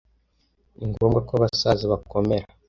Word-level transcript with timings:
Ni 0.77 0.85
ngombwa 0.89 1.19
ko 1.27 1.31
abasaza 1.37 1.83
bakomera. 1.93 2.45